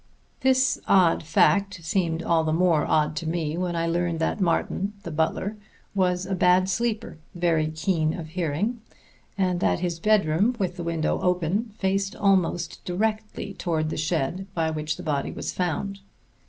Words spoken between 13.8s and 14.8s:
the shed by